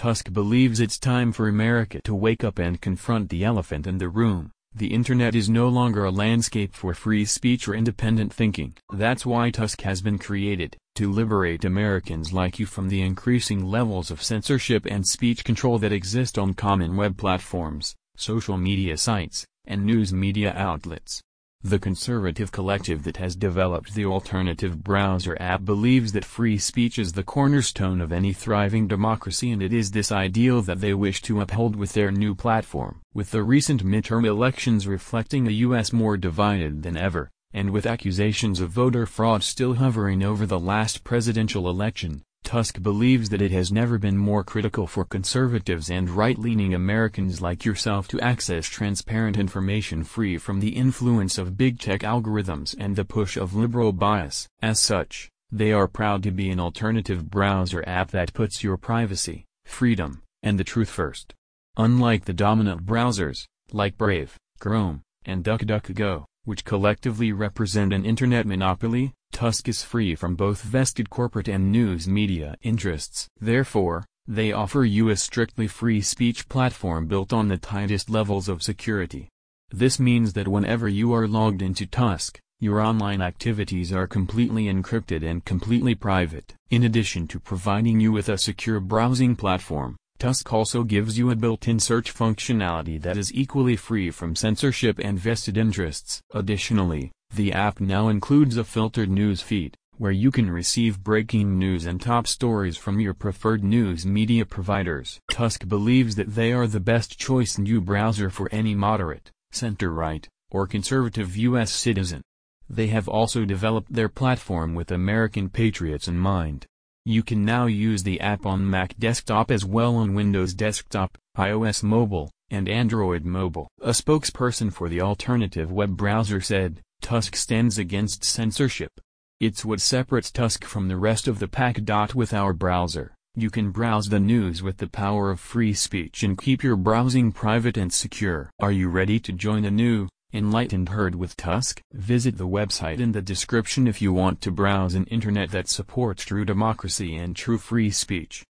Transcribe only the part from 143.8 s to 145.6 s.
if you want to browse an internet